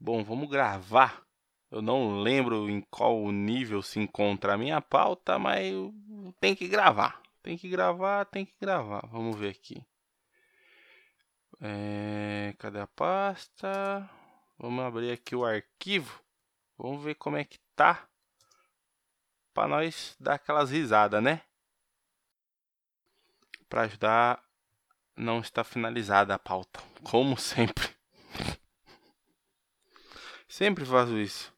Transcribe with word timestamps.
Bom, 0.00 0.22
vamos 0.22 0.48
gravar. 0.48 1.26
Eu 1.70 1.82
não 1.82 2.20
lembro 2.20 2.70
em 2.70 2.80
qual 2.82 3.30
nível 3.32 3.82
se 3.82 3.98
encontra 3.98 4.54
a 4.54 4.58
minha 4.58 4.80
pauta, 4.80 5.38
mas 5.38 5.72
tem 6.40 6.54
que 6.54 6.68
gravar. 6.68 7.20
Tem 7.42 7.58
que 7.58 7.68
gravar, 7.68 8.24
tem 8.26 8.46
que 8.46 8.54
gravar. 8.60 9.06
Vamos 9.08 9.36
ver 9.36 9.50
aqui. 9.50 9.84
É, 11.60 12.54
cadê 12.58 12.78
a 12.78 12.86
pasta? 12.86 14.08
Vamos 14.56 14.84
abrir 14.84 15.10
aqui 15.10 15.34
o 15.34 15.44
arquivo. 15.44 16.22
Vamos 16.76 17.02
ver 17.02 17.16
como 17.16 17.36
é 17.36 17.44
que 17.44 17.58
tá. 17.74 18.08
Para 19.52 19.66
nós 19.66 20.16
dar 20.20 20.34
aquelas 20.34 20.70
risadas, 20.70 21.22
né? 21.22 21.42
Para 23.68 23.82
ajudar, 23.82 24.42
não 25.16 25.40
está 25.40 25.64
finalizada 25.64 26.34
a 26.34 26.38
pauta, 26.38 26.80
como 27.02 27.36
sempre. 27.36 27.97
Sempre 30.58 30.84
faço 30.84 31.16
isso. 31.16 31.54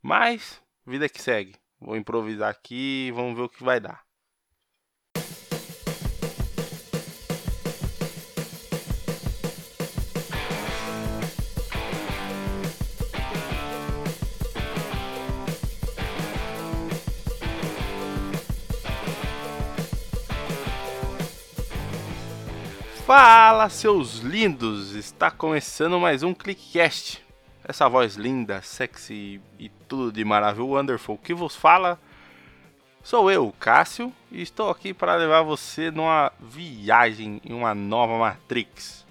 Mas, 0.00 0.62
vida 0.86 1.10
que 1.10 1.20
segue. 1.20 1.56
Vou 1.78 1.94
improvisar 1.94 2.48
aqui 2.48 3.08
e 3.08 3.12
vamos 3.12 3.36
ver 3.36 3.42
o 3.42 3.48
que 3.50 3.62
vai 3.62 3.78
dar. 3.78 4.02
Fala, 23.04 23.68
seus 23.68 24.20
lindos! 24.20 24.92
Está 24.92 25.30
começando 25.30 26.00
mais 26.00 26.22
um 26.22 26.32
ClickCast. 26.32 27.25
Essa 27.68 27.88
voz 27.88 28.14
linda, 28.14 28.62
sexy 28.62 29.40
e 29.58 29.68
tudo 29.88 30.12
de 30.12 30.24
maravilhoso, 30.24 30.72
wonderful 30.72 31.18
que 31.18 31.34
vos 31.34 31.56
fala 31.56 31.98
sou 33.02 33.28
eu, 33.28 33.52
Cássio, 33.58 34.12
e 34.30 34.40
estou 34.40 34.70
aqui 34.70 34.94
para 34.94 35.16
levar 35.16 35.42
você 35.42 35.90
numa 35.90 36.32
viagem 36.38 37.40
em 37.44 37.52
uma 37.52 37.74
nova 37.74 38.16
Matrix. 38.18 39.04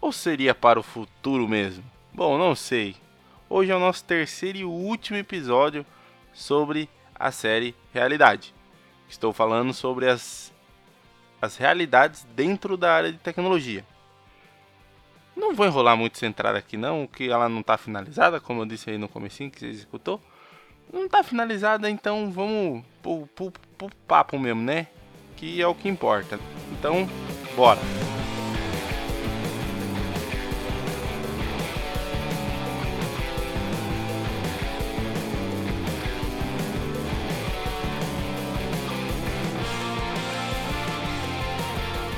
Ou 0.00 0.10
seria 0.10 0.52
para 0.52 0.80
o 0.80 0.82
futuro 0.82 1.46
mesmo? 1.46 1.84
Bom, 2.12 2.36
não 2.36 2.56
sei. 2.56 2.96
Hoje 3.48 3.70
é 3.70 3.76
o 3.76 3.80
nosso 3.80 4.04
terceiro 4.04 4.58
e 4.58 4.64
último 4.64 5.16
episódio 5.16 5.86
sobre 6.32 6.88
a 7.14 7.30
série 7.30 7.72
Realidade. 7.94 8.52
Estou 9.08 9.32
falando 9.32 9.72
sobre 9.72 10.08
as 10.08 10.52
as 11.40 11.56
realidades 11.56 12.24
dentro 12.36 12.76
da 12.76 12.92
área 12.92 13.12
de 13.12 13.18
tecnologia. 13.18 13.84
Não 15.52 15.56
vou 15.56 15.66
enrolar 15.66 15.98
muito 15.98 16.16
centrado 16.16 16.56
aqui 16.56 16.78
não, 16.78 17.06
que 17.06 17.28
ela 17.28 17.46
não 17.46 17.60
está 17.60 17.76
finalizada, 17.76 18.40
como 18.40 18.62
eu 18.62 18.64
disse 18.64 18.88
aí 18.88 18.96
no 18.96 19.06
comecinho 19.06 19.50
que 19.50 19.60
você 19.60 19.66
executou. 19.66 20.18
Não 20.90 21.04
está 21.04 21.22
finalizada, 21.22 21.90
então 21.90 22.32
vamos 22.32 22.82
pro, 23.02 23.26
pro, 23.34 23.52
pro 23.76 23.90
papo 24.08 24.38
mesmo, 24.38 24.62
né? 24.62 24.86
Que 25.36 25.60
é 25.60 25.66
o 25.66 25.74
que 25.74 25.90
importa. 25.90 26.40
Então, 26.72 27.06
bora! 27.54 27.78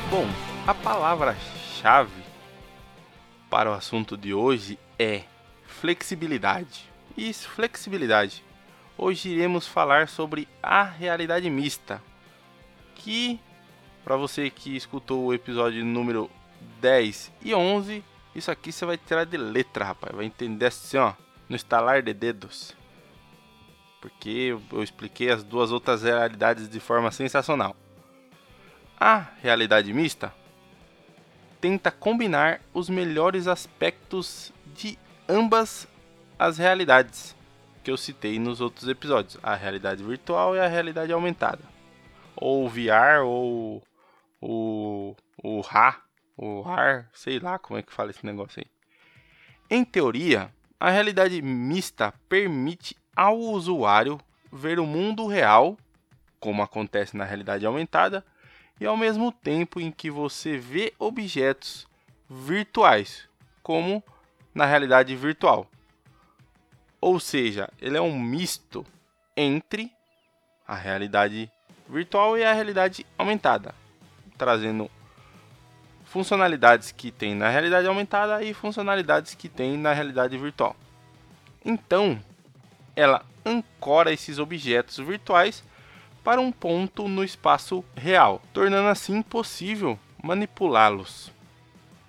Bom, 0.09 0.25
a 0.69 0.73
palavra-chave 0.73 2.24
para 3.55 3.71
o 3.71 3.73
assunto 3.73 4.17
de 4.17 4.35
hoje 4.35 4.77
é 4.99 5.23
flexibilidade. 5.65 6.91
Isso, 7.17 7.49
flexibilidade. 7.49 8.43
Hoje 8.99 9.29
iremos 9.29 9.65
falar 9.65 10.09
sobre 10.09 10.49
a 10.61 10.83
realidade 10.83 11.49
mista, 11.49 12.03
que 12.97 13.39
para 14.03 14.17
você 14.17 14.51
que 14.51 14.77
escutou 14.77 15.27
o 15.27 15.33
episódio 15.33 15.85
número 15.85 16.29
10 16.81 17.31
e 17.43 17.55
11, 17.55 18.03
isso 18.35 18.51
aqui 18.51 18.73
você 18.73 18.85
vai 18.85 18.99
tirar 18.99 19.25
de 19.25 19.37
letra, 19.37 19.85
rapaz, 19.85 20.13
vai 20.17 20.25
entender 20.25 20.67
assim, 20.67 20.97
ó, 20.97 21.13
no 21.49 21.55
estalar 21.55 22.03
de 22.03 22.13
dedos. 22.13 22.75
Porque 24.01 24.53
eu 24.73 24.83
expliquei 24.83 25.31
as 25.31 25.45
duas 25.45 25.71
outras 25.71 26.03
realidades 26.03 26.69
de 26.69 26.81
forma 26.81 27.13
sensacional. 27.13 27.77
A 28.99 29.29
realidade 29.41 29.93
mista 29.93 30.35
tenta 31.65 31.91
combinar 31.91 32.61
os 32.75 32.91
melhores 32.91 33.49
aspectos 33.49 34.53
de 34.75 34.99
ambas 35.27 35.89
as 36.39 36.59
realidades 36.59 37.35
que 37.83 37.91
eu 37.91 37.97
citei 37.97 38.39
nos 38.39 38.61
outros 38.61 38.87
episódios, 38.87 39.39
a 39.43 39.55
realidade 39.55 40.05
virtual 40.05 40.55
e 40.55 40.61
a 40.61 40.69
realidade 40.69 41.11
aumentada, 41.11 41.63
ou 42.37 42.69
VR 42.69 43.25
ou 43.25 43.83
o 44.43 45.17
o 45.43 45.63
RA, 45.63 46.03
o 46.37 46.61
RAR, 46.61 47.09
sei 47.15 47.39
lá 47.39 47.59
como 47.59 47.79
é 47.79 47.83
que 47.83 47.95
fala 47.95 48.11
esse 48.11 48.27
negócio 48.27 48.61
aí. 48.61 48.71
Em 49.71 49.83
teoria, 49.87 50.53
a 50.79 50.91
realidade 50.91 51.41
mista 51.41 52.13
permite 52.29 52.95
ao 53.17 53.39
usuário 53.39 54.21
ver 54.53 54.79
o 54.79 54.85
mundo 54.85 55.27
real, 55.27 55.79
como 56.39 56.63
acontece 56.63 57.17
na 57.17 57.25
realidade 57.25 57.65
aumentada, 57.65 58.23
e 58.81 58.87
ao 58.87 58.97
mesmo 58.97 59.31
tempo 59.31 59.81
em 59.81 59.91
que 59.91 60.11
você 60.11 60.57
vê 60.57 60.93
objetos 60.99 61.87
virtuais, 62.29 63.29
como 63.63 64.03
na 64.55 64.67
realidade 64.67 65.15
virtual. 65.15 65.69
Ou 67.01 67.21
seja, 67.21 67.69
ele 67.81 67.97
é 67.97 68.01
um 68.01 68.19
misto 68.19 68.85
entre 69.37 69.93
a 70.67 70.75
realidade 70.75 71.51
virtual 71.89 72.39
e 72.39 72.45
a 72.45 72.53
realidade 72.53 73.07
aumentada, 73.19 73.75
trazendo 74.39 74.91
funcionalidades 76.05 76.93
que 76.93 77.11
tem 77.11 77.35
na 77.35 77.49
realidade 77.49 77.87
aumentada 77.87 78.43
e 78.43 78.55
funcionalidades 78.55 79.35
que 79.35 79.49
tem 79.49 79.77
na 79.77 79.93
realidade 79.93 80.39
virtual. 80.39 80.77
Então, 81.65 82.23
ela 82.95 83.25
ancora 83.45 84.13
esses 84.13 84.39
objetos 84.39 84.99
virtuais 84.99 85.63
para 86.25 86.41
um 86.41 86.51
ponto 86.51 87.07
no 87.07 87.23
espaço 87.23 87.85
real, 87.95 88.41
tornando 88.55 88.89
assim 88.89 89.21
possível 89.21 89.99
manipulá-los. 90.23 91.31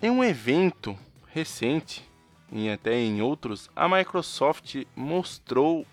Em 0.02 0.08
um 0.08 0.24
evento 0.24 0.98
recente, 1.32 2.02
e 2.50 2.70
até 2.70 2.94
em 2.98 3.20
outros, 3.20 3.68
a 3.76 3.86
Microsoft 3.86 4.84
mostrou 4.96 5.86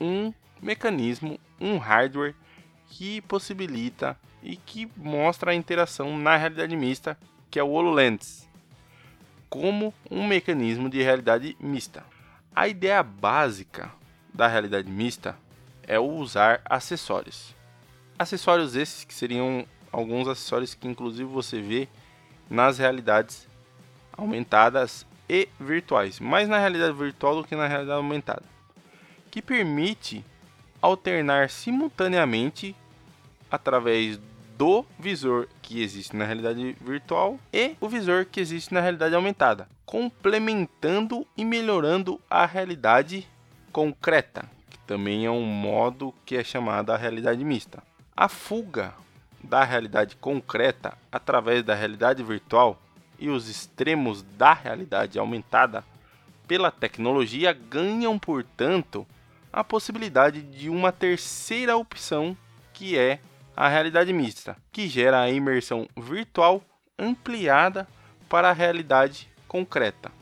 um 0.00 0.34
mecanismo, 0.60 1.38
um 1.60 1.78
hardware 1.78 2.34
que 2.88 3.20
possibilita 3.22 4.18
e 4.42 4.56
que 4.56 4.90
mostra 4.96 5.52
a 5.52 5.54
interação 5.54 6.18
na 6.18 6.36
realidade 6.36 6.76
mista, 6.76 7.16
que 7.48 7.60
é 7.60 7.62
o 7.62 7.70
HoloLens, 7.70 8.48
como 9.48 9.94
um 10.10 10.26
mecanismo 10.26 10.90
de 10.90 11.00
realidade 11.00 11.56
mista. 11.60 12.04
A 12.54 12.66
ideia 12.66 13.02
básica 13.04 13.92
da 14.34 14.48
realidade 14.48 14.90
mista 14.90 15.36
é 15.86 15.98
o 15.98 16.04
usar 16.04 16.60
acessórios. 16.64 17.54
Acessórios 18.18 18.76
esses 18.76 19.04
que 19.04 19.14
seriam 19.14 19.66
alguns 19.90 20.28
acessórios 20.28 20.74
que 20.74 20.88
inclusive 20.88 21.28
você 21.28 21.60
vê 21.60 21.88
nas 22.48 22.78
realidades 22.78 23.48
aumentadas 24.16 25.06
e 25.28 25.48
virtuais, 25.58 26.20
mais 26.20 26.48
na 26.48 26.58
realidade 26.58 26.92
virtual 26.92 27.36
do 27.36 27.44
que 27.44 27.56
na 27.56 27.66
realidade 27.66 27.96
aumentada, 27.96 28.44
que 29.30 29.40
permite 29.40 30.24
alternar 30.80 31.48
simultaneamente 31.48 32.76
através 33.50 34.18
do 34.58 34.84
visor 34.98 35.48
que 35.60 35.82
existe 35.82 36.14
na 36.14 36.24
realidade 36.24 36.76
virtual 36.80 37.38
e 37.52 37.74
o 37.80 37.88
visor 37.88 38.26
que 38.26 38.40
existe 38.40 38.72
na 38.72 38.80
realidade 38.80 39.14
aumentada, 39.14 39.68
complementando 39.86 41.26
e 41.36 41.44
melhorando 41.44 42.20
a 42.28 42.44
realidade 42.44 43.26
concreta, 43.72 44.48
também 44.92 45.24
é 45.24 45.30
um 45.30 45.40
modo 45.40 46.12
que 46.26 46.36
é 46.36 46.44
chamado 46.44 46.90
a 46.90 46.98
realidade 46.98 47.42
mista. 47.42 47.82
A 48.14 48.28
fuga 48.28 48.92
da 49.42 49.64
realidade 49.64 50.16
concreta 50.16 50.98
através 51.10 51.62
da 51.62 51.74
realidade 51.74 52.22
virtual 52.22 52.78
e 53.18 53.30
os 53.30 53.48
extremos 53.48 54.20
da 54.36 54.52
realidade 54.52 55.18
aumentada 55.18 55.82
pela 56.46 56.70
tecnologia 56.70 57.54
ganham, 57.54 58.18
portanto, 58.18 59.06
a 59.50 59.64
possibilidade 59.64 60.42
de 60.42 60.68
uma 60.68 60.92
terceira 60.92 61.74
opção 61.74 62.36
que 62.74 62.98
é 62.98 63.18
a 63.56 63.68
realidade 63.68 64.12
mista, 64.12 64.58
que 64.70 64.88
gera 64.88 65.22
a 65.22 65.30
imersão 65.30 65.88
virtual 65.96 66.62
ampliada 66.98 67.88
para 68.28 68.50
a 68.50 68.52
realidade 68.52 69.26
concreta. 69.48 70.12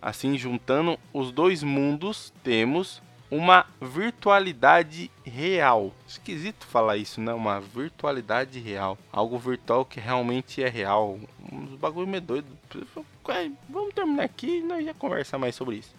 Assim, 0.00 0.38
juntando 0.38 0.98
os 1.12 1.30
dois 1.30 1.62
mundos, 1.62 2.32
temos 2.42 3.04
uma 3.30 3.66
virtualidade 3.80 5.10
real. 5.24 5.92
Esquisito 6.06 6.66
falar 6.66 6.96
isso, 6.96 7.20
né? 7.20 7.32
Uma 7.34 7.60
virtualidade 7.60 8.58
real. 8.60 8.96
Algo 9.12 9.38
virtual 9.38 9.84
que 9.84 10.00
realmente 10.00 10.62
é 10.62 10.68
real. 10.68 11.18
Um 11.52 11.76
bagulho 11.76 12.06
meio 12.06 12.20
doido. 12.20 12.46
vamos 13.68 13.94
terminar 13.94 14.24
aqui 14.24 14.58
e 14.58 14.62
nós 14.62 14.84
já 14.84 14.94
conversar 14.94 15.38
mais 15.38 15.54
sobre 15.54 15.76
isso. 15.76 15.94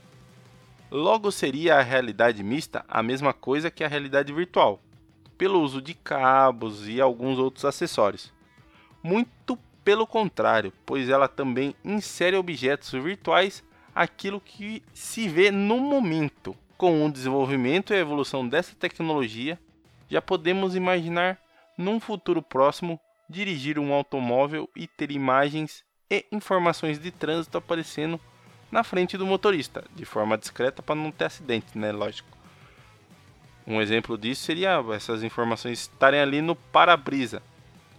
Logo 0.89 1.31
seria 1.31 1.75
a 1.75 1.81
realidade 1.81 2.41
mista 2.41 2.85
a 2.87 3.03
mesma 3.03 3.33
coisa 3.33 3.69
que 3.69 3.83
a 3.83 3.89
realidade 3.89 4.31
virtual, 4.31 4.79
pelo 5.37 5.61
uso 5.61 5.81
de 5.81 5.93
cabos 5.93 6.87
e 6.87 7.01
alguns 7.01 7.37
outros 7.37 7.65
acessórios. 7.65 8.31
Muito 9.03 9.59
pelo 9.83 10.07
contrário, 10.07 10.71
pois 10.85 11.09
ela 11.09 11.27
também 11.27 11.75
insere 11.83 12.37
objetos 12.37 12.91
virtuais 12.91 13.63
aquilo 13.93 14.39
que 14.39 14.81
se 14.93 15.27
vê 15.27 15.51
no 15.51 15.77
momento. 15.77 16.55
Com 16.77 17.03
o 17.03 17.11
desenvolvimento 17.11 17.91
e 17.91 17.95
a 17.95 17.99
evolução 17.99 18.47
dessa 18.47 18.75
tecnologia, 18.75 19.59
já 20.07 20.21
podemos 20.21 20.75
imaginar 20.75 21.39
num 21.75 21.99
futuro 21.99 22.39
próximo 22.39 22.99
dirigir 23.27 23.79
um 23.79 23.91
automóvel 23.91 24.69
e 24.75 24.85
ter 24.85 25.09
imagens 25.09 25.83
e 26.07 26.23
informações 26.31 26.99
de 26.99 27.09
trânsito 27.09 27.57
aparecendo 27.57 28.19
na 28.71 28.83
frente 28.83 29.17
do 29.17 29.25
motorista, 29.25 29.83
de 29.95 30.05
forma 30.05 30.37
discreta 30.37 30.83
para 30.83 30.93
não 30.93 31.11
ter 31.11 31.25
acidente, 31.25 31.75
né? 31.75 31.91
Lógico. 31.91 32.29
Um 33.65 33.81
exemplo 33.81 34.15
disso 34.15 34.43
seria 34.43 34.79
essas 34.93 35.23
informações 35.23 35.79
estarem 35.79 36.19
ali 36.19 36.43
no 36.43 36.55
para-brisa, 36.55 37.41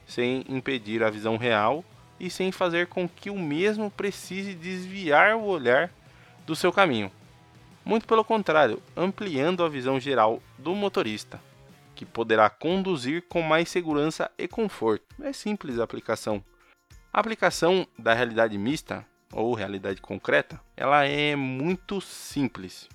sem 0.06 0.44
impedir 0.48 1.02
a 1.02 1.10
visão 1.10 1.36
real 1.36 1.84
e 2.20 2.30
sem 2.30 2.52
fazer 2.52 2.86
com 2.86 3.08
que 3.08 3.28
o 3.28 3.38
mesmo 3.38 3.90
precise 3.90 4.54
desviar 4.54 5.34
o 5.34 5.46
olhar 5.46 5.90
do 6.46 6.54
seu 6.54 6.72
caminho. 6.72 7.10
Muito 7.88 8.06
pelo 8.06 8.22
contrário, 8.22 8.82
ampliando 8.94 9.64
a 9.64 9.68
visão 9.70 9.98
geral 9.98 10.42
do 10.58 10.74
motorista, 10.74 11.40
que 11.94 12.04
poderá 12.04 12.50
conduzir 12.50 13.22
com 13.26 13.40
mais 13.40 13.70
segurança 13.70 14.30
e 14.36 14.46
conforto. 14.46 15.06
É 15.22 15.32
simples 15.32 15.78
a 15.78 15.84
aplicação. 15.84 16.44
A 17.10 17.18
aplicação 17.18 17.86
da 17.98 18.12
realidade 18.12 18.58
mista 18.58 19.06
ou 19.32 19.54
realidade 19.54 20.02
concreta, 20.02 20.60
ela 20.76 21.06
é 21.06 21.34
muito 21.34 21.98
simples. 21.98 22.90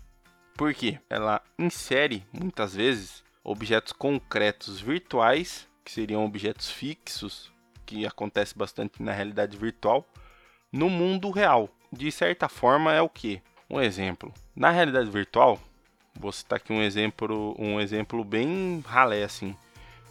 Porque 0.56 1.00
ela 1.10 1.42
insere 1.58 2.24
muitas 2.32 2.76
vezes 2.76 3.24
objetos 3.44 3.94
concretos 3.94 4.80
virtuais, 4.80 5.68
que 5.84 5.92
seriam 5.92 6.24
objetos 6.24 6.70
fixos, 6.70 7.52
que 7.84 8.06
acontece 8.06 8.56
bastante 8.56 9.02
na 9.02 9.12
realidade 9.12 9.58
virtual, 9.58 10.08
no 10.72 10.88
mundo 10.88 11.32
real. 11.32 11.68
De 11.92 12.12
certa 12.12 12.48
forma 12.48 12.94
é 12.94 13.02
o 13.02 13.10
que? 13.10 13.42
Um 13.74 13.82
exemplo. 13.82 14.32
Na 14.56 14.70
realidade 14.70 15.10
virtual, 15.10 15.60
vou 16.14 16.32
citar 16.32 16.58
aqui 16.58 16.72
um 16.72 16.84
exemplo, 16.84 17.56
um 17.58 17.82
exemplo 17.82 18.24
bem 18.24 18.84
ralé 18.86 19.24
assim. 19.24 19.56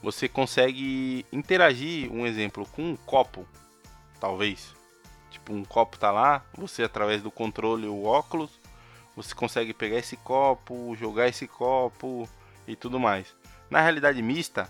Você 0.02 0.28
consegue 0.28 1.24
interagir, 1.32 2.12
um 2.12 2.26
exemplo, 2.26 2.66
com 2.66 2.82
um 2.82 2.96
copo, 2.96 3.46
talvez 4.18 4.74
Tipo, 5.30 5.54
um 5.54 5.64
copo 5.64 5.96
tá 5.96 6.10
lá, 6.10 6.44
você 6.54 6.82
através 6.82 7.22
do 7.22 7.30
controle 7.30 7.86
o 7.86 8.02
óculos, 8.02 8.50
você 9.14 9.32
consegue 9.32 9.72
pegar 9.72 9.98
esse 9.98 10.16
copo, 10.16 10.96
jogar 10.96 11.28
esse 11.28 11.46
copo 11.46 12.28
e 12.66 12.74
tudo 12.74 12.98
mais. 12.98 13.32
Na 13.70 13.80
realidade 13.80 14.20
mista, 14.20 14.68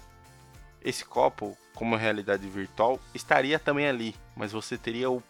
esse 0.85 1.03
copo, 1.03 1.57
como 1.75 1.97
realidade 1.97 2.47
virtual, 2.47 3.01
estaria 3.15 3.59
também 3.59 3.89
ali, 3.89 4.15
mas 4.37 4.53
você 4.53 4.77
teria 4.77 5.11
o, 5.11 5.23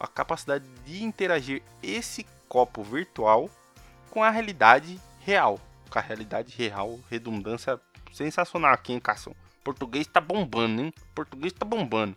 a 0.00 0.08
capacidade 0.08 0.64
de 0.84 1.04
interagir 1.04 1.62
esse 1.80 2.26
copo 2.54 2.84
virtual 2.84 3.50
com 4.10 4.22
a 4.22 4.30
realidade 4.30 5.00
real. 5.18 5.58
Com 5.90 5.98
a 5.98 6.02
realidade 6.02 6.54
real, 6.56 7.00
redundância 7.10 7.80
sensacional 8.12 8.72
aqui, 8.72 8.92
em 8.92 9.00
Cação? 9.00 9.34
Português 9.64 10.06
tá 10.06 10.20
bombando, 10.20 10.82
hein? 10.82 10.94
Português 11.16 11.52
tá 11.52 11.66
bombando 11.66 12.14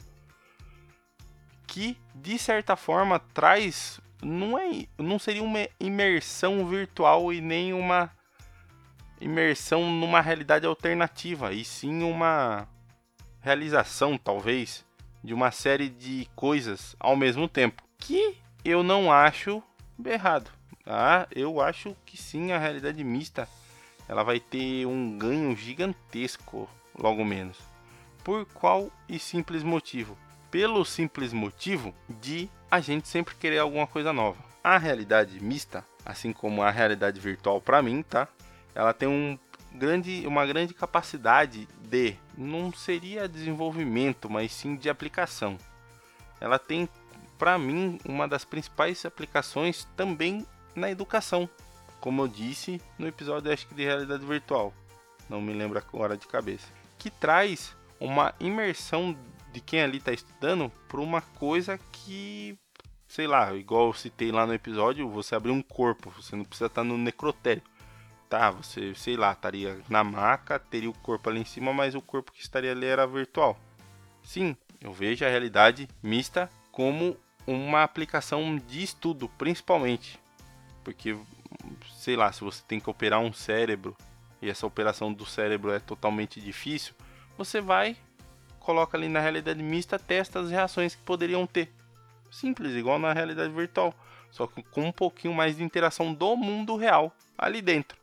que 1.65 1.97
de 2.15 2.37
certa 2.39 2.75
forma 2.75 3.19
traz 3.19 3.99
não 4.21 4.57
é 4.57 4.85
não 4.97 5.19
seria 5.19 5.43
uma 5.43 5.67
imersão 5.79 6.65
virtual 6.65 7.33
e 7.33 7.41
nem 7.41 7.73
uma 7.73 8.11
imersão 9.19 9.91
numa 9.91 10.21
realidade 10.21 10.65
alternativa, 10.65 11.51
e 11.51 11.65
sim 11.65 12.03
uma 12.03 12.67
realização 13.41 14.17
talvez 14.17 14.85
de 15.23 15.33
uma 15.33 15.51
série 15.51 15.89
de 15.89 16.27
coisas 16.35 16.95
ao 16.99 17.15
mesmo 17.15 17.47
tempo, 17.47 17.83
que 17.97 18.37
eu 18.63 18.83
não 18.83 19.11
acho 19.11 19.61
errado. 20.05 20.51
Ah, 20.85 21.27
eu 21.35 21.59
acho 21.59 21.95
que 22.05 22.17
sim, 22.17 22.51
a 22.51 22.57
realidade 22.57 23.03
mista 23.03 23.47
ela 24.07 24.23
vai 24.23 24.39
ter 24.39 24.85
um 24.85 25.17
ganho 25.17 25.55
gigantesco 25.55 26.69
logo 26.97 27.25
menos. 27.25 27.57
Por 28.23 28.45
qual 28.45 28.91
e 29.07 29.19
simples 29.19 29.63
motivo? 29.63 30.17
pelo 30.49 30.83
simples 30.85 31.33
motivo 31.33 31.93
de 32.09 32.49
a 32.69 32.79
gente 32.79 33.07
sempre 33.07 33.35
querer 33.35 33.59
alguma 33.59 33.87
coisa 33.87 34.11
nova. 34.13 34.37
A 34.63 34.77
realidade 34.77 35.39
mista, 35.39 35.85
assim 36.05 36.33
como 36.33 36.61
a 36.61 36.69
realidade 36.69 37.19
virtual 37.19 37.61
para 37.61 37.81
mim, 37.81 38.01
tá? 38.01 38.27
Ela 38.73 38.93
tem 38.93 39.07
um 39.07 39.37
grande, 39.73 40.25
uma 40.27 40.45
grande 40.45 40.73
capacidade 40.73 41.67
de 41.89 42.15
não 42.37 42.71
seria 42.73 43.27
desenvolvimento, 43.27 44.29
mas 44.29 44.51
sim 44.51 44.75
de 44.75 44.89
aplicação. 44.89 45.57
Ela 46.39 46.59
tem 46.59 46.89
para 47.37 47.57
mim 47.57 47.99
uma 48.05 48.27
das 48.27 48.45
principais 48.45 49.05
aplicações 49.05 49.87
também 49.95 50.45
na 50.75 50.89
educação, 50.89 51.49
como 51.99 52.21
eu 52.21 52.27
disse 52.27 52.81
no 52.97 53.07
episódio 53.07 53.51
acho 53.51 53.67
que 53.67 53.75
de 53.75 53.83
realidade 53.83 54.25
virtual. 54.25 54.73
Não 55.29 55.41
me 55.41 55.53
lembro 55.53 55.77
agora 55.77 56.15
de 56.15 56.27
cabeça. 56.27 56.67
Que 56.97 57.09
traz 57.09 57.75
uma 57.99 58.33
imersão 58.39 59.17
de 59.51 59.59
quem 59.59 59.81
ali 59.81 59.97
está 59.97 60.11
estudando 60.11 60.71
para 60.87 61.01
uma 61.01 61.21
coisa 61.21 61.79
que, 61.91 62.57
sei 63.07 63.27
lá, 63.27 63.53
igual 63.53 63.87
eu 63.87 63.93
citei 63.93 64.31
lá 64.31 64.45
no 64.45 64.53
episódio, 64.53 65.09
você 65.09 65.35
abrir 65.35 65.51
um 65.51 65.61
corpo, 65.61 66.11
você 66.11 66.35
não 66.35 66.45
precisa 66.45 66.67
estar 66.67 66.81
tá 66.81 66.87
no 66.87 66.97
necrotério. 66.97 67.63
Tá, 68.29 68.51
você, 68.51 68.93
sei 68.93 69.15
lá, 69.15 69.31
estaria 69.31 69.79
na 69.89 70.03
maca, 70.03 70.59
teria 70.59 70.89
o 70.89 70.97
corpo 70.99 71.29
ali 71.29 71.39
em 71.39 71.45
cima, 71.45 71.73
mas 71.73 71.95
o 71.95 72.01
corpo 72.01 72.31
que 72.31 72.41
estaria 72.41 72.71
ali 72.71 72.85
era 72.85 73.07
virtual. 73.07 73.57
Sim, 74.21 74.55
eu 74.81 74.91
vejo 74.91 75.25
a 75.25 75.29
realidade 75.29 75.87
mista 76.03 76.49
como 76.71 77.17
uma 77.47 77.81
aplicação 77.81 78.57
de 78.57 78.83
estudo, 78.83 79.29
principalmente. 79.37 80.19
Porque, 80.83 81.17
sei 81.95 82.15
lá, 82.15 82.31
se 82.31 82.41
você 82.41 82.61
tem 82.67 82.79
que 82.79 82.89
operar 82.89 83.19
um 83.21 83.33
cérebro 83.33 83.95
e 84.41 84.49
essa 84.49 84.67
operação 84.67 85.11
do 85.11 85.25
cérebro 85.25 85.71
é 85.71 85.79
totalmente 85.79 86.39
difícil, 86.39 86.93
você 87.37 87.59
vai 87.59 87.97
coloca 88.67 88.97
ali 88.97 89.07
na 89.07 89.21
realidade 89.21 89.63
mista, 89.63 89.97
testa 89.97 90.41
as 90.41 90.51
reações 90.51 90.93
que 90.93 91.01
poderiam 91.03 91.47
ter. 91.47 91.71
Simples, 92.29 92.75
igual 92.75 92.99
na 92.99 93.13
realidade 93.13 93.53
virtual, 93.53 93.95
só 94.29 94.45
que 94.45 94.61
com 94.61 94.81
um 94.81 94.91
pouquinho 94.91 95.33
mais 95.33 95.55
de 95.55 95.63
interação 95.63 96.13
do 96.13 96.35
mundo 96.35 96.75
real 96.75 97.15
ali 97.37 97.61
dentro. 97.61 97.97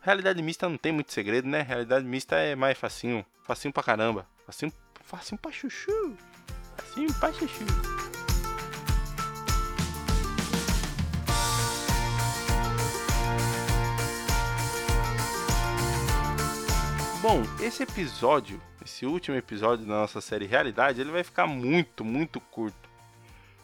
Realidade 0.00 0.40
mista 0.42 0.66
não 0.70 0.78
tem 0.78 0.90
muito 0.90 1.12
segredo, 1.12 1.46
né? 1.46 1.60
Realidade 1.60 2.06
mista 2.06 2.36
é 2.36 2.54
mais 2.54 2.78
facinho, 2.78 3.26
facinho 3.42 3.74
pra 3.74 3.82
caramba, 3.82 4.26
facinho, 4.46 4.72
facinho 5.04 5.38
pra 5.38 5.52
chuchu, 5.52 6.16
facinho 6.78 7.12
pra 7.20 7.30
chuchu. 7.34 8.05
Bom, 17.28 17.42
esse 17.60 17.82
episódio 17.82 18.62
esse 18.84 19.04
último 19.04 19.36
episódio 19.36 19.84
da 19.84 19.94
nossa 19.94 20.20
série 20.20 20.46
Realidade, 20.46 21.00
ele 21.00 21.10
vai 21.10 21.24
ficar 21.24 21.44
muito, 21.44 22.04
muito 22.04 22.40
curto. 22.40 22.88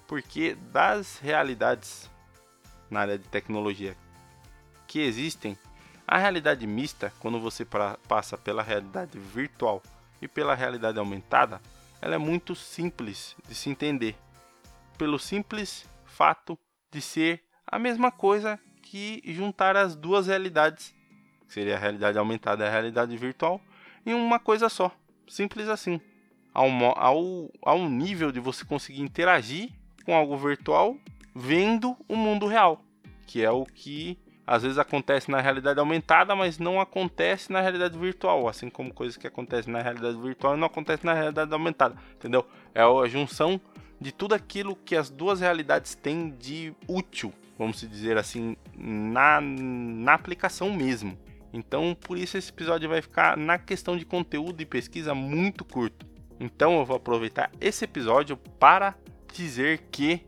Porque 0.08 0.56
das 0.72 1.20
realidades 1.20 2.10
na 2.90 3.02
área 3.02 3.16
de 3.16 3.28
tecnologia 3.28 3.96
que 4.88 4.98
existem, 4.98 5.56
a 6.08 6.18
realidade 6.18 6.66
mista, 6.66 7.12
quando 7.20 7.38
você 7.38 7.64
pra, 7.64 7.96
passa 8.08 8.36
pela 8.36 8.64
realidade 8.64 9.16
virtual 9.16 9.80
e 10.20 10.26
pela 10.26 10.56
realidade 10.56 10.98
aumentada, 10.98 11.60
ela 12.00 12.16
é 12.16 12.18
muito 12.18 12.56
simples 12.56 13.36
de 13.48 13.54
se 13.54 13.70
entender. 13.70 14.16
Pelo 14.98 15.20
simples 15.20 15.88
fato 16.04 16.58
de 16.90 17.00
ser 17.00 17.44
a 17.64 17.78
mesma 17.78 18.10
coisa 18.10 18.58
que 18.82 19.22
juntar 19.24 19.76
as 19.76 19.94
duas 19.94 20.26
realidades, 20.26 20.92
que 21.52 21.60
seria 21.60 21.76
a 21.76 21.78
realidade 21.78 22.16
aumentada 22.16 22.64
e 22.64 22.66
a 22.66 22.70
realidade 22.70 23.14
virtual, 23.14 23.60
em 24.06 24.14
uma 24.14 24.38
coisa 24.38 24.70
só. 24.70 24.90
Simples 25.28 25.68
assim. 25.68 26.00
Ao, 26.54 26.68
ao, 26.96 27.50
ao 27.62 27.88
nível 27.88 28.32
de 28.32 28.40
você 28.40 28.64
conseguir 28.64 29.02
interagir 29.02 29.70
com 30.04 30.14
algo 30.14 30.36
virtual 30.36 30.96
vendo 31.34 31.96
o 32.08 32.16
mundo 32.16 32.46
real, 32.46 32.82
que 33.26 33.42
é 33.42 33.50
o 33.50 33.64
que 33.64 34.18
às 34.46 34.62
vezes 34.62 34.76
acontece 34.76 35.30
na 35.30 35.40
realidade 35.40 35.78
aumentada, 35.78 36.34
mas 36.34 36.58
não 36.58 36.80
acontece 36.80 37.52
na 37.52 37.60
realidade 37.60 37.96
virtual, 37.98 38.48
assim 38.48 38.68
como 38.68 38.92
coisas 38.92 39.16
que 39.16 39.26
acontecem 39.26 39.72
na 39.72 39.80
realidade 39.80 40.20
virtual 40.20 40.56
não 40.56 40.66
acontecem 40.66 41.06
na 41.06 41.14
realidade 41.14 41.52
aumentada, 41.52 41.96
entendeu? 42.14 42.46
É 42.74 42.82
a 42.82 43.08
junção 43.08 43.60
de 44.00 44.12
tudo 44.12 44.34
aquilo 44.34 44.76
que 44.76 44.96
as 44.96 45.08
duas 45.08 45.40
realidades 45.40 45.94
têm 45.94 46.30
de 46.30 46.74
útil, 46.88 47.32
vamos 47.56 47.80
dizer 47.80 48.18
assim, 48.18 48.56
na, 48.76 49.40
na 49.40 50.12
aplicação 50.12 50.70
mesmo. 50.70 51.16
Então, 51.52 51.94
por 51.94 52.16
isso 52.16 52.38
esse 52.38 52.50
episódio 52.50 52.88
vai 52.88 53.02
ficar 53.02 53.36
na 53.36 53.58
questão 53.58 53.96
de 53.96 54.04
conteúdo 54.04 54.60
e 54.60 54.66
pesquisa 54.66 55.14
muito 55.14 55.64
curto. 55.64 56.06
Então, 56.40 56.78
eu 56.78 56.84
vou 56.84 56.96
aproveitar 56.96 57.50
esse 57.60 57.84
episódio 57.84 58.36
para 58.36 58.96
dizer 59.32 59.82
que 59.90 60.24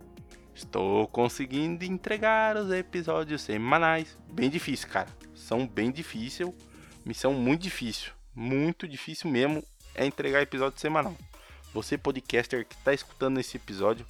Estou 0.54 1.08
conseguindo 1.08 1.84
entregar 1.84 2.56
os 2.56 2.70
episódios 2.70 3.42
semanais. 3.42 4.16
Bem 4.32 4.48
difícil, 4.48 4.88
cara. 4.88 5.08
São 5.34 5.66
bem 5.66 5.90
difícil. 5.90 6.54
Missão 7.04 7.34
muito 7.34 7.62
difícil. 7.62 8.12
Muito 8.32 8.86
difícil 8.86 9.28
mesmo 9.28 9.64
é 9.96 10.06
entregar 10.06 10.42
episódio 10.42 10.78
semanal. 10.78 11.16
Você, 11.72 11.98
podcaster 11.98 12.64
que 12.64 12.76
está 12.76 12.94
escutando 12.94 13.40
esse 13.40 13.56
episódio, 13.56 14.06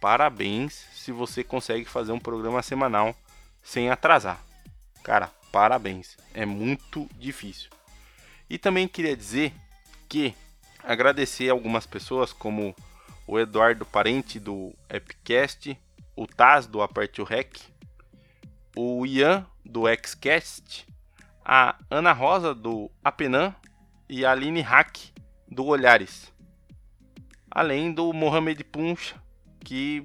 parabéns 0.00 0.86
se 0.94 1.10
você 1.10 1.42
consegue 1.42 1.84
fazer 1.84 2.12
um 2.12 2.20
programa 2.20 2.62
semanal 2.62 3.12
sem 3.60 3.90
atrasar. 3.90 4.40
Cara, 5.02 5.28
parabéns. 5.52 6.16
É 6.34 6.44
muito 6.44 7.08
difícil. 7.18 7.70
E 8.48 8.58
também 8.58 8.88
queria 8.88 9.16
dizer 9.16 9.52
que 10.08 10.34
agradecer 10.82 11.48
algumas 11.50 11.86
pessoas 11.86 12.32
como 12.32 12.74
o 13.26 13.38
Eduardo 13.38 13.86
Parente 13.86 14.40
do 14.40 14.74
Epicast, 14.88 15.78
o 16.16 16.26
Taz 16.26 16.66
do 16.66 16.82
Aperte 16.82 17.20
o 17.20 17.24
Rec, 17.24 17.58
o 18.76 19.06
Ian 19.06 19.46
do 19.64 19.84
Xcast, 20.04 20.86
a 21.44 21.76
Ana 21.90 22.12
Rosa 22.12 22.54
do 22.54 22.90
Apenan 23.04 23.54
e 24.08 24.24
a 24.24 24.32
Aline 24.32 24.60
Hack 24.60 24.98
do 25.48 25.66
Olhares. 25.66 26.32
Além 27.50 27.92
do 27.92 28.12
Mohamed 28.12 28.62
Punch, 28.64 29.14
que 29.60 30.04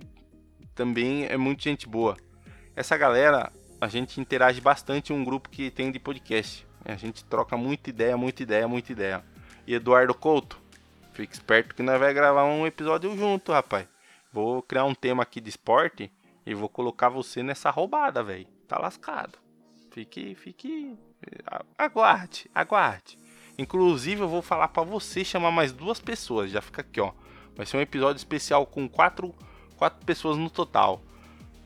também 0.74 1.25
é 1.25 1.38
muito 1.38 1.64
gente 1.64 1.88
boa. 1.88 2.18
Essa 2.75 2.98
galera, 2.98 3.52
a 3.79 3.88
gente 3.88 4.20
interage 4.20 4.62
bastante 4.62 5.13
um 5.13 5.24
grupo 5.24 5.50
que 5.50 5.70
tem 5.70 5.91
de 5.91 6.00
podcast. 6.00 6.65
A 6.84 6.96
gente 6.96 7.24
troca 7.25 7.58
muita 7.58 7.89
ideia, 7.89 8.15
muita 8.15 8.44
ideia, 8.44 8.67
muita 8.67 8.91
ideia. 8.91 9.24
E 9.65 9.74
Eduardo 9.74 10.13
Couto, 10.13 10.60
Fique 11.15 11.34
esperto 11.34 11.74
que 11.74 11.82
nós 11.82 11.98
vai 11.98 12.13
gravar 12.13 12.44
um 12.44 12.67
episódio 12.67 13.15
junto, 13.15 13.53
rapaz. 13.53 13.88
Vou 14.34 14.62
criar 14.62 14.84
um 14.84 14.94
tema 14.94 15.24
aqui 15.24 15.39
de 15.39 15.48
esporte 15.48 16.12
e 16.46 16.53
vou 16.53 16.67
colocar 16.67 17.08
você 17.08 17.41
nessa 17.41 17.70
roubada, 17.70 18.22
velho. 18.22 18.46
Tá 18.67 18.77
lascado. 18.77 19.39
Fique, 19.91 20.36
fique. 20.36 20.94
Aguarde, 21.77 22.51
aguarde. 22.53 23.17
Inclusive, 23.58 24.24
eu 24.24 24.27
vou 24.27 24.41
falar 24.41 24.67
para 24.67 24.84
você 24.84 25.24
chamar 25.24 25.51
mais 25.51 25.72
duas 25.72 26.01
pessoas. 26.01 26.51
Já 26.51 26.62
fica 26.62 26.82
aqui, 26.82 27.00
ó. 27.00 27.13
Vai 27.55 27.65
ser 27.65 27.77
um 27.77 27.82
episódio 27.82 28.17
especial 28.17 28.65
com 28.65 28.86
quatro, 28.86 29.34
quatro 29.77 30.05
pessoas 30.05 30.38
no 30.38 30.50
total. 30.50 31.01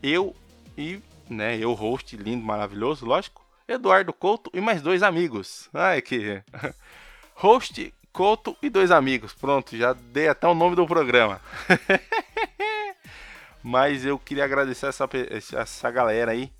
Eu 0.03 0.35
e, 0.77 1.01
né, 1.29 1.57
eu, 1.57 1.73
host 1.73 2.17
lindo, 2.17 2.43
maravilhoso, 2.43 3.05
lógico. 3.05 3.45
Eduardo 3.67 4.11
Couto 4.11 4.49
e 4.53 4.59
mais 4.59 4.81
dois 4.81 5.03
amigos. 5.03 5.69
Ai, 5.73 6.01
que. 6.01 6.41
host 7.35 7.93
Couto 8.11 8.57
e 8.61 8.69
dois 8.69 8.89
amigos. 8.89 9.33
Pronto, 9.33 9.77
já 9.77 9.93
dei 9.93 10.27
até 10.27 10.47
o 10.47 10.55
nome 10.55 10.75
do 10.75 10.87
programa. 10.87 11.39
Mas 13.61 14.05
eu 14.05 14.17
queria 14.17 14.45
agradecer 14.45 14.87
essa, 14.87 15.07
essa 15.55 15.91
galera 15.91 16.31
aí 16.31 16.51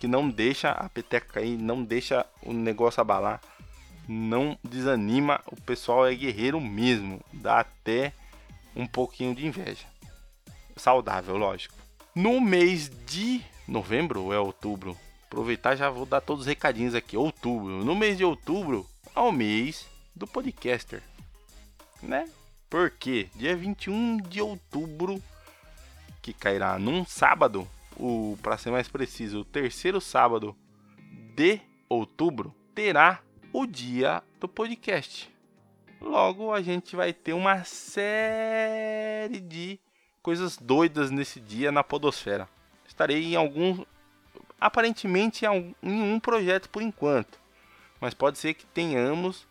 que 0.00 0.08
não 0.08 0.28
deixa 0.28 0.72
a 0.72 0.88
peteca 0.88 1.34
cair, 1.34 1.56
não 1.56 1.84
deixa 1.84 2.26
o 2.42 2.52
negócio 2.52 3.00
abalar, 3.00 3.40
não 4.08 4.58
desanima. 4.64 5.40
O 5.46 5.60
pessoal 5.60 6.04
é 6.06 6.14
guerreiro 6.14 6.60
mesmo, 6.60 7.20
dá 7.32 7.60
até 7.60 8.12
um 8.74 8.84
pouquinho 8.84 9.32
de 9.32 9.46
inveja. 9.46 9.86
Saudável, 10.76 11.36
lógico. 11.36 11.74
No 12.14 12.40
mês 12.40 12.90
de 13.06 13.42
novembro 13.72 14.24
ou 14.24 14.34
é 14.34 14.38
outubro? 14.38 14.96
Aproveitar 15.26 15.74
já 15.74 15.88
vou 15.88 16.04
dar 16.04 16.20
todos 16.20 16.42
os 16.42 16.46
recadinhos 16.46 16.94
aqui. 16.94 17.16
Outubro. 17.16 17.82
No 17.84 17.94
mês 17.94 18.18
de 18.18 18.24
outubro, 18.24 18.86
ao 19.14 19.32
mês 19.32 19.88
do 20.14 20.26
podcaster, 20.26 21.02
né? 22.02 22.28
Porque 22.68 23.28
dia 23.34 23.56
21 23.56 24.18
de 24.18 24.40
outubro, 24.42 25.22
que 26.20 26.32
cairá 26.32 26.78
num 26.78 27.04
sábado, 27.04 27.66
o 27.96 28.38
para 28.42 28.58
ser 28.58 28.70
mais 28.70 28.88
preciso, 28.88 29.40
o 29.40 29.44
terceiro 29.44 30.00
sábado 30.00 30.54
de 31.34 31.60
outubro, 31.88 32.54
terá 32.74 33.20
o 33.52 33.66
dia 33.66 34.22
do 34.38 34.48
podcast. 34.48 35.30
Logo 36.00 36.52
a 36.52 36.60
gente 36.60 36.96
vai 36.96 37.12
ter 37.12 37.32
uma 37.32 37.64
série 37.64 39.40
de 39.40 39.78
coisas 40.22 40.56
doidas 40.56 41.10
nesse 41.10 41.40
dia 41.40 41.72
na 41.72 41.82
podosfera. 41.82 42.48
Estarei 42.92 43.32
em 43.32 43.36
algum 43.36 43.86
aparentemente 44.60 45.46
em 45.46 45.74
um 45.82 46.20
projeto 46.20 46.68
por 46.68 46.82
enquanto, 46.82 47.40
mas 47.98 48.12
pode 48.12 48.38
ser 48.38 48.52
que 48.52 48.66
tenhamos 48.66 49.48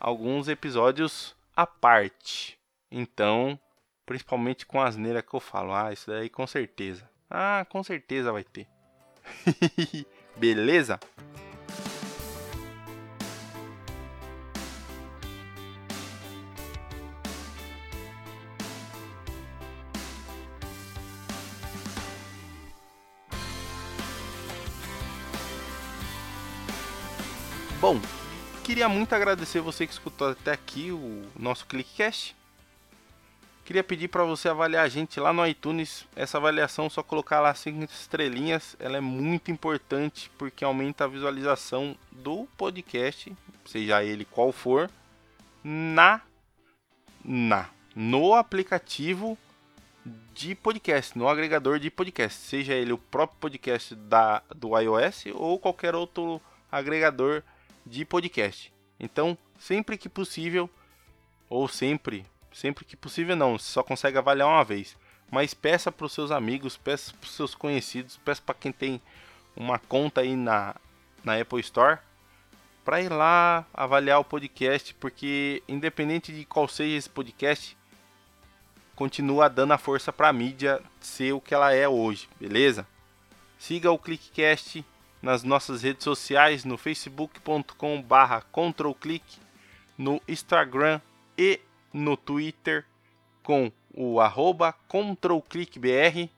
alguns 0.00 0.48
episódios 0.48 1.34
à 1.54 1.64
parte. 1.64 2.58
Então, 2.90 3.58
principalmente 4.04 4.66
com 4.66 4.80
a 4.80 4.88
asneira 4.88 5.22
que 5.22 5.32
eu 5.32 5.38
falo. 5.38 5.72
Ah, 5.72 5.92
isso 5.92 6.10
daí 6.10 6.28
com 6.28 6.44
certeza. 6.44 7.08
Ah, 7.30 7.64
com 7.68 7.84
certeza 7.84 8.32
vai 8.32 8.42
ter. 8.42 8.66
Beleza? 10.36 10.98
Bom, 27.86 28.00
queria 28.64 28.88
muito 28.88 29.14
agradecer 29.14 29.60
você 29.60 29.86
que 29.86 29.92
escutou 29.92 30.30
até 30.30 30.50
aqui 30.50 30.90
o 30.90 31.24
nosso 31.38 31.64
ClickCast. 31.66 32.34
Queria 33.64 33.84
pedir 33.84 34.08
para 34.08 34.24
você 34.24 34.48
avaliar 34.48 34.84
a 34.84 34.88
gente 34.88 35.20
lá 35.20 35.32
no 35.32 35.46
iTunes. 35.46 36.04
Essa 36.16 36.36
avaliação, 36.36 36.90
só 36.90 37.00
colocar 37.00 37.38
lá 37.38 37.54
cinco 37.54 37.84
estrelinhas, 37.84 38.74
ela 38.80 38.96
é 38.96 39.00
muito 39.00 39.52
importante 39.52 40.28
porque 40.36 40.64
aumenta 40.64 41.04
a 41.04 41.06
visualização 41.06 41.96
do 42.10 42.48
podcast, 42.56 43.32
seja 43.64 44.02
ele 44.02 44.24
qual 44.24 44.50
for, 44.50 44.90
na 45.62 46.22
na 47.24 47.68
no 47.94 48.34
aplicativo 48.34 49.38
de 50.34 50.56
podcast, 50.56 51.16
no 51.16 51.28
agregador 51.28 51.78
de 51.78 51.88
podcast, 51.88 52.36
seja 52.36 52.74
ele 52.74 52.92
o 52.92 52.98
próprio 52.98 53.38
podcast 53.38 53.94
da 53.94 54.42
do 54.52 54.76
iOS 54.76 55.26
ou 55.36 55.56
qualquer 55.60 55.94
outro 55.94 56.42
agregador 56.68 57.44
de 57.86 58.04
podcast. 58.04 58.72
Então, 58.98 59.38
sempre 59.58 59.96
que 59.96 60.08
possível, 60.08 60.68
ou 61.48 61.68
sempre, 61.68 62.26
sempre 62.52 62.84
que 62.84 62.96
possível 62.96 63.36
não, 63.36 63.58
só 63.58 63.82
consegue 63.82 64.18
avaliar 64.18 64.48
uma 64.48 64.64
vez. 64.64 64.96
Mas 65.30 65.54
peça 65.54 65.92
para 65.92 66.06
os 66.06 66.12
seus 66.12 66.30
amigos, 66.30 66.76
peça 66.76 67.12
para 67.12 67.26
os 67.26 67.34
seus 67.34 67.54
conhecidos, 67.54 68.16
peça 68.18 68.42
para 68.44 68.54
quem 68.54 68.72
tem 68.72 69.00
uma 69.54 69.78
conta 69.78 70.20
aí 70.20 70.36
na, 70.36 70.74
na 71.24 71.40
Apple 71.40 71.60
Store 71.60 71.98
para 72.84 73.02
ir 73.02 73.10
lá 73.10 73.66
avaliar 73.74 74.20
o 74.20 74.24
podcast, 74.24 74.94
porque 74.94 75.60
independente 75.66 76.32
de 76.32 76.44
qual 76.44 76.68
seja 76.68 76.96
esse 76.96 77.10
podcast, 77.10 77.76
continua 78.94 79.48
dando 79.48 79.72
a 79.72 79.78
força 79.78 80.12
para 80.12 80.28
a 80.28 80.32
mídia 80.32 80.80
ser 81.00 81.32
o 81.32 81.40
que 81.40 81.52
ela 81.52 81.74
é 81.74 81.88
hoje, 81.88 82.28
beleza? 82.38 82.86
Siga 83.58 83.90
o 83.90 83.98
ClickCast 83.98 84.84
nas 85.22 85.42
nossas 85.42 85.82
redes 85.82 86.04
sociais, 86.04 86.64
no 86.64 86.76
facebook.com 86.76 88.02
barra 88.02 88.42
controlclick, 88.52 89.24
no 89.96 90.20
Instagram 90.28 91.00
e 91.36 91.60
no 91.92 92.16
Twitter 92.16 92.84
com 93.42 93.72
o 93.94 94.20
arroba 94.20 94.74
controlclickbr. 94.88 96.28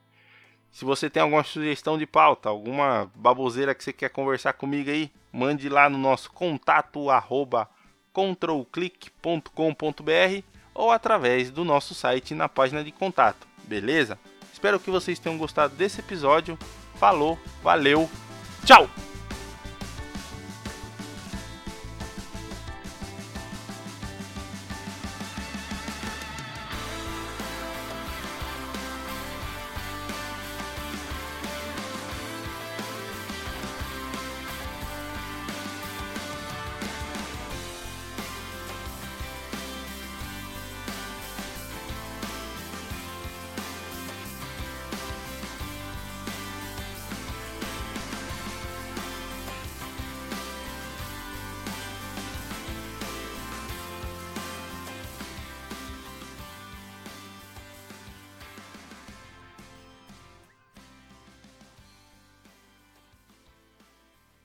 Se 0.71 0.85
você 0.85 1.09
tem 1.09 1.21
alguma 1.21 1.43
sugestão 1.43 1.97
de 1.97 2.05
pauta, 2.05 2.47
alguma 2.47 3.11
baboseira 3.15 3.75
que 3.75 3.83
você 3.83 3.91
quer 3.91 4.09
conversar 4.09 4.53
comigo 4.53 4.89
aí, 4.89 5.11
mande 5.31 5.67
lá 5.67 5.89
no 5.89 5.97
nosso 5.97 6.31
contato 6.31 7.09
arroba 7.09 7.69
controlclick.com.br 8.13 10.43
ou 10.73 10.91
através 10.91 11.51
do 11.51 11.65
nosso 11.65 11.93
site 11.93 12.33
na 12.33 12.47
página 12.47 12.83
de 12.83 12.91
contato, 12.91 13.47
beleza? 13.63 14.17
Espero 14.53 14.79
que 14.79 14.91
vocês 14.91 15.19
tenham 15.19 15.37
gostado 15.37 15.75
desse 15.75 15.99
episódio. 15.99 16.57
Falou, 16.95 17.37
valeu! 17.63 18.09
¡Chao! 18.69 19.08